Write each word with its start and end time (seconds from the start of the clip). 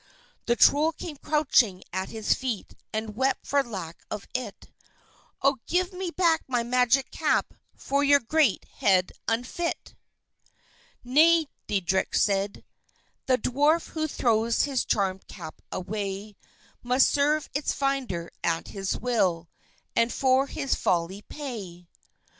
The 0.47 0.55
Troll 0.55 0.93
came 0.93 1.17
crouching 1.17 1.83
at 1.93 2.09
his 2.09 2.33
feet 2.33 2.73
and 2.91 3.15
wept 3.15 3.45
for 3.45 3.61
lack 3.61 4.01
of 4.09 4.27
it. 4.33 4.71
"Oh, 5.43 5.57
give 5.67 5.93
me 5.93 6.09
back 6.09 6.41
my 6.47 6.63
magic 6.63 7.11
cap, 7.11 7.53
for 7.75 8.03
your 8.03 8.19
great 8.19 8.65
head 8.77 9.11
unfit!" 9.27 9.93
"Nay," 11.03 11.45
Deitrich 11.67 12.15
said; 12.15 12.65
"the 13.27 13.37
Dwarf 13.37 13.89
who 13.89 14.07
throws 14.07 14.63
his 14.63 14.85
charmèd 14.85 15.27
cap 15.27 15.61
away, 15.71 16.35
Must 16.81 17.07
serve 17.07 17.47
its 17.53 17.71
finder 17.71 18.31
at 18.43 18.69
his 18.69 18.97
will, 18.97 19.49
and 19.95 20.11
for 20.11 20.47
his 20.47 20.73
folly 20.73 21.21
pay. 21.21 21.87